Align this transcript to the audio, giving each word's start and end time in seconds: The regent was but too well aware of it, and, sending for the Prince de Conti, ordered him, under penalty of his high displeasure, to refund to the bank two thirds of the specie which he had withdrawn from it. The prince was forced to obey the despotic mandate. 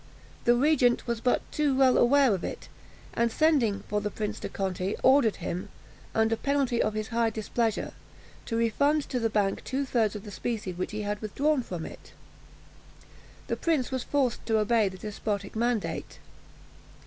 The 0.45 0.55
regent 0.55 1.05
was 1.05 1.21
but 1.21 1.43
too 1.51 1.77
well 1.77 1.95
aware 1.95 2.33
of 2.33 2.43
it, 2.43 2.69
and, 3.13 3.31
sending 3.31 3.81
for 3.81 4.01
the 4.01 4.09
Prince 4.09 4.39
de 4.39 4.49
Conti, 4.49 4.95
ordered 5.03 5.35
him, 5.35 5.69
under 6.15 6.35
penalty 6.35 6.81
of 6.81 6.95
his 6.95 7.09
high 7.09 7.29
displeasure, 7.29 7.91
to 8.47 8.55
refund 8.57 9.07
to 9.09 9.19
the 9.19 9.29
bank 9.29 9.63
two 9.63 9.85
thirds 9.85 10.15
of 10.15 10.23
the 10.23 10.31
specie 10.31 10.73
which 10.73 10.91
he 10.91 11.03
had 11.03 11.21
withdrawn 11.21 11.61
from 11.61 11.85
it. 11.85 12.13
The 13.45 13.55
prince 13.55 13.91
was 13.91 14.01
forced 14.03 14.43
to 14.47 14.57
obey 14.57 14.89
the 14.89 14.97
despotic 14.97 15.55
mandate. 15.55 16.17